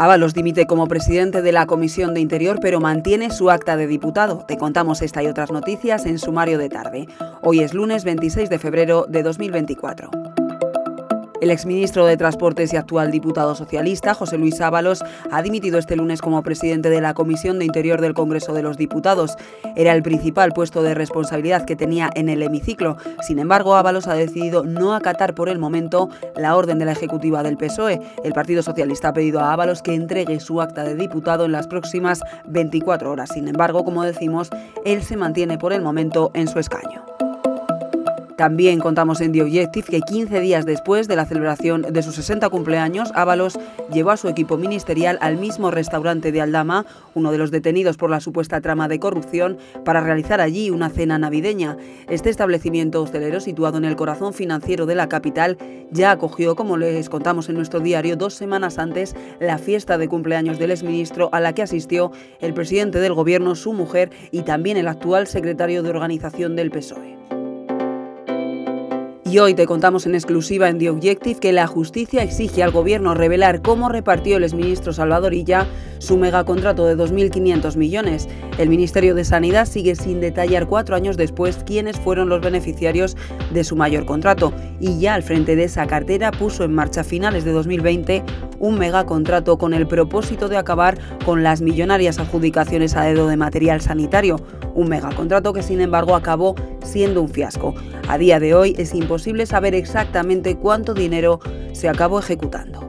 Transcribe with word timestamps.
Ábalos 0.00 0.32
dimite 0.32 0.68
como 0.68 0.86
presidente 0.86 1.42
de 1.42 1.50
la 1.50 1.66
Comisión 1.66 2.14
de 2.14 2.20
Interior, 2.20 2.60
pero 2.62 2.78
mantiene 2.78 3.32
su 3.32 3.50
acta 3.50 3.76
de 3.76 3.88
diputado. 3.88 4.44
Te 4.46 4.56
contamos 4.56 5.02
esta 5.02 5.24
y 5.24 5.26
otras 5.26 5.50
noticias 5.50 6.06
en 6.06 6.20
sumario 6.20 6.56
de 6.56 6.68
tarde. 6.68 7.08
Hoy 7.42 7.62
es 7.62 7.74
lunes 7.74 8.04
26 8.04 8.48
de 8.48 8.60
febrero 8.60 9.06
de 9.08 9.24
2024. 9.24 10.27
El 11.40 11.52
exministro 11.52 12.04
de 12.04 12.16
Transportes 12.16 12.72
y 12.72 12.76
actual 12.76 13.12
diputado 13.12 13.54
socialista, 13.54 14.12
José 14.12 14.38
Luis 14.38 14.60
Ábalos, 14.60 15.04
ha 15.30 15.40
dimitido 15.40 15.78
este 15.78 15.94
lunes 15.94 16.20
como 16.20 16.42
presidente 16.42 16.90
de 16.90 17.00
la 17.00 17.14
Comisión 17.14 17.60
de 17.60 17.64
Interior 17.64 18.00
del 18.00 18.12
Congreso 18.12 18.52
de 18.54 18.62
los 18.62 18.76
Diputados. 18.76 19.36
Era 19.76 19.92
el 19.92 20.02
principal 20.02 20.50
puesto 20.52 20.82
de 20.82 20.94
responsabilidad 20.94 21.64
que 21.64 21.76
tenía 21.76 22.10
en 22.16 22.28
el 22.28 22.42
hemiciclo. 22.42 22.96
Sin 23.22 23.38
embargo, 23.38 23.76
Ábalos 23.76 24.08
ha 24.08 24.14
decidido 24.14 24.64
no 24.64 24.94
acatar 24.94 25.34
por 25.34 25.48
el 25.48 25.60
momento 25.60 26.08
la 26.34 26.56
orden 26.56 26.80
de 26.80 26.86
la 26.86 26.92
Ejecutiva 26.92 27.44
del 27.44 27.56
PSOE. 27.56 28.00
El 28.24 28.32
Partido 28.32 28.64
Socialista 28.64 29.10
ha 29.10 29.12
pedido 29.12 29.38
a 29.38 29.52
Ábalos 29.52 29.80
que 29.80 29.94
entregue 29.94 30.40
su 30.40 30.60
acta 30.60 30.82
de 30.82 30.96
diputado 30.96 31.44
en 31.44 31.52
las 31.52 31.68
próximas 31.68 32.20
24 32.46 33.12
horas. 33.12 33.30
Sin 33.32 33.46
embargo, 33.46 33.84
como 33.84 34.02
decimos, 34.02 34.50
él 34.84 35.04
se 35.04 35.16
mantiene 35.16 35.56
por 35.56 35.72
el 35.72 35.82
momento 35.82 36.32
en 36.34 36.48
su 36.48 36.58
escaño. 36.58 37.04
También 38.38 38.78
contamos 38.78 39.20
en 39.20 39.32
The 39.32 39.42
Objective 39.42 39.88
que 39.88 40.00
15 40.00 40.38
días 40.38 40.64
después 40.64 41.08
de 41.08 41.16
la 41.16 41.26
celebración 41.26 41.82
de 41.82 42.02
sus 42.04 42.14
60 42.14 42.48
cumpleaños, 42.50 43.10
Ábalos 43.16 43.58
llevó 43.92 44.12
a 44.12 44.16
su 44.16 44.28
equipo 44.28 44.56
ministerial 44.56 45.18
al 45.20 45.38
mismo 45.38 45.72
restaurante 45.72 46.30
de 46.30 46.40
Aldama, 46.40 46.86
uno 47.16 47.32
de 47.32 47.38
los 47.38 47.50
detenidos 47.50 47.96
por 47.96 48.10
la 48.10 48.20
supuesta 48.20 48.60
trama 48.60 48.86
de 48.86 49.00
corrupción, 49.00 49.58
para 49.84 50.02
realizar 50.02 50.40
allí 50.40 50.70
una 50.70 50.88
cena 50.88 51.18
navideña. 51.18 51.76
Este 52.08 52.30
establecimiento 52.30 53.02
hostelero, 53.02 53.40
situado 53.40 53.76
en 53.76 53.84
el 53.84 53.96
corazón 53.96 54.32
financiero 54.32 54.86
de 54.86 54.94
la 54.94 55.08
capital, 55.08 55.58
ya 55.90 56.12
acogió, 56.12 56.54
como 56.54 56.76
les 56.76 57.08
contamos 57.08 57.48
en 57.48 57.56
nuestro 57.56 57.80
diario, 57.80 58.14
dos 58.14 58.34
semanas 58.34 58.78
antes 58.78 59.16
la 59.40 59.58
fiesta 59.58 59.98
de 59.98 60.06
cumpleaños 60.06 60.60
del 60.60 60.70
exministro 60.70 61.28
a 61.32 61.40
la 61.40 61.54
que 61.56 61.62
asistió 61.62 62.12
el 62.40 62.54
presidente 62.54 63.00
del 63.00 63.14
gobierno, 63.14 63.56
su 63.56 63.72
mujer 63.72 64.10
y 64.30 64.42
también 64.42 64.76
el 64.76 64.86
actual 64.86 65.26
secretario 65.26 65.82
de 65.82 65.90
organización 65.90 66.54
del 66.54 66.70
PSOE. 66.70 67.17
Y 69.30 69.40
hoy 69.40 69.52
te 69.52 69.66
contamos 69.66 70.06
en 70.06 70.14
exclusiva 70.14 70.70
en 70.70 70.78
The 70.78 70.88
Objective 70.88 71.38
que 71.38 71.52
la 71.52 71.66
justicia 71.66 72.22
exige 72.22 72.62
al 72.62 72.70
gobierno 72.70 73.12
revelar 73.12 73.60
cómo 73.60 73.90
repartió 73.90 74.38
el 74.38 74.44
exministro 74.44 74.94
Salvador 74.94 75.34
Illa 75.34 75.66
su 75.98 76.16
megacontrato 76.16 76.86
de 76.86 76.96
2.500 76.96 77.76
millones. 77.76 78.26
El 78.56 78.70
Ministerio 78.70 79.14
de 79.14 79.26
Sanidad 79.26 79.66
sigue 79.66 79.96
sin 79.96 80.20
detallar 80.20 80.66
cuatro 80.66 80.96
años 80.96 81.18
después 81.18 81.58
quiénes 81.66 81.98
fueron 81.98 82.30
los 82.30 82.40
beneficiarios 82.40 83.18
de 83.52 83.64
su 83.64 83.76
mayor 83.76 84.06
contrato 84.06 84.54
y 84.80 84.98
ya 84.98 85.12
al 85.12 85.22
frente 85.22 85.56
de 85.56 85.64
esa 85.64 85.86
cartera 85.86 86.30
puso 86.30 86.64
en 86.64 86.72
marcha 86.72 87.02
a 87.02 87.04
finales 87.04 87.44
de 87.44 87.52
2020 87.52 88.24
un 88.60 88.78
megacontrato 88.78 89.58
con 89.58 89.74
el 89.74 89.86
propósito 89.86 90.48
de 90.48 90.56
acabar 90.56 90.96
con 91.26 91.42
las 91.42 91.60
millonarias 91.60 92.18
adjudicaciones 92.18 92.96
a 92.96 93.02
dedo 93.02 93.28
de 93.28 93.36
material 93.36 93.82
sanitario, 93.82 94.40
un 94.74 94.88
megacontrato 94.88 95.52
que 95.52 95.62
sin 95.62 95.82
embargo 95.82 96.16
acabó 96.16 96.54
siendo 96.88 97.22
un 97.22 97.28
fiasco. 97.28 97.74
A 98.08 98.18
día 98.18 98.40
de 98.40 98.54
hoy 98.54 98.74
es 98.78 98.94
imposible 98.94 99.46
saber 99.46 99.74
exactamente 99.74 100.56
cuánto 100.56 100.94
dinero 100.94 101.40
se 101.72 101.88
acabó 101.88 102.18
ejecutando. 102.18 102.88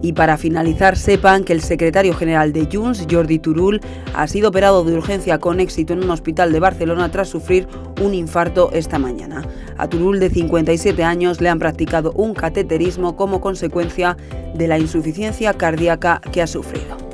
Y 0.00 0.12
para 0.12 0.36
finalizar, 0.36 0.96
sepan 0.96 1.44
que 1.44 1.52
el 1.52 1.60
secretario 1.60 2.14
general 2.14 2.52
de 2.52 2.68
Junts, 2.72 3.06
Jordi 3.10 3.38
Turul, 3.38 3.80
ha 4.14 4.26
sido 4.28 4.50
operado 4.50 4.84
de 4.84 4.94
urgencia 4.94 5.38
con 5.38 5.58
éxito 5.60 5.92
en 5.92 6.04
un 6.04 6.10
hospital 6.10 6.52
de 6.52 6.60
Barcelona 6.60 7.10
tras 7.10 7.28
sufrir 7.28 7.66
un 8.00 8.14
infarto 8.14 8.70
esta 8.72 8.98
mañana. 8.98 9.44
A 9.76 9.88
Turul, 9.88 10.20
de 10.20 10.30
57 10.30 11.02
años, 11.02 11.40
le 11.40 11.48
han 11.48 11.58
practicado 11.58 12.12
un 12.12 12.34
cateterismo 12.34 13.16
como 13.16 13.40
consecuencia 13.40 14.16
de 14.54 14.68
la 14.68 14.78
insuficiencia 14.78 15.54
cardíaca 15.54 16.20
que 16.32 16.42
ha 16.42 16.46
sufrido. 16.46 17.07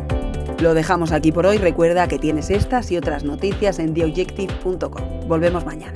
Lo 0.60 0.74
dejamos 0.74 1.12
aquí 1.12 1.32
por 1.32 1.46
hoy. 1.46 1.58
Recuerda 1.58 2.08
que 2.08 2.18
tienes 2.18 2.50
estas 2.50 2.90
y 2.90 2.96
otras 2.96 3.24
noticias 3.24 3.78
en 3.78 3.94
theobjective.com. 3.94 5.28
Volvemos 5.28 5.64
mañana. 5.64 5.92